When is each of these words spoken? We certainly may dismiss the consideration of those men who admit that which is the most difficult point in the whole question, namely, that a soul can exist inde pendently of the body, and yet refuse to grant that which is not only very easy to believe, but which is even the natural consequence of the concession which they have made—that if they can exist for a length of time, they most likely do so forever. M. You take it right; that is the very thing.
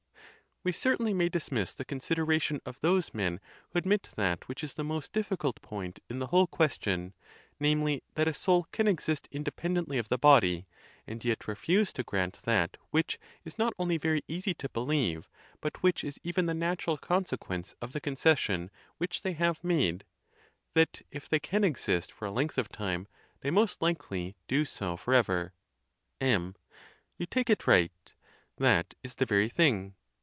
We 0.63 0.71
certainly 0.71 1.15
may 1.15 1.27
dismiss 1.27 1.73
the 1.73 1.83
consideration 1.83 2.61
of 2.67 2.79
those 2.81 3.15
men 3.15 3.39
who 3.71 3.79
admit 3.79 4.11
that 4.15 4.47
which 4.47 4.63
is 4.63 4.75
the 4.75 4.83
most 4.83 5.11
difficult 5.11 5.59
point 5.63 5.99
in 6.07 6.19
the 6.19 6.27
whole 6.27 6.45
question, 6.45 7.15
namely, 7.59 8.03
that 8.13 8.27
a 8.27 8.33
soul 8.35 8.67
can 8.71 8.87
exist 8.87 9.27
inde 9.31 9.49
pendently 9.55 9.97
of 9.97 10.09
the 10.09 10.19
body, 10.19 10.67
and 11.07 11.25
yet 11.25 11.47
refuse 11.47 11.91
to 11.93 12.03
grant 12.03 12.43
that 12.43 12.77
which 12.91 13.17
is 13.43 13.57
not 13.57 13.73
only 13.79 13.97
very 13.97 14.21
easy 14.27 14.53
to 14.53 14.69
believe, 14.69 15.27
but 15.61 15.81
which 15.81 16.03
is 16.03 16.19
even 16.21 16.45
the 16.45 16.53
natural 16.53 16.95
consequence 16.95 17.73
of 17.81 17.91
the 17.91 17.99
concession 17.99 18.69
which 18.99 19.23
they 19.23 19.33
have 19.33 19.63
made—that 19.63 21.01
if 21.09 21.27
they 21.27 21.39
can 21.39 21.63
exist 21.63 22.11
for 22.11 22.25
a 22.27 22.31
length 22.31 22.59
of 22.59 22.69
time, 22.69 23.07
they 23.39 23.49
most 23.49 23.81
likely 23.81 24.35
do 24.47 24.63
so 24.63 24.95
forever. 24.95 25.53
M. 26.19 26.55
You 27.17 27.25
take 27.25 27.49
it 27.49 27.65
right; 27.65 28.13
that 28.57 28.93
is 29.01 29.15
the 29.15 29.25
very 29.25 29.49
thing. 29.49 29.95